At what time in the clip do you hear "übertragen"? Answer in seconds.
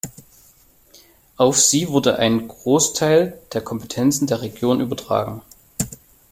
4.81-5.43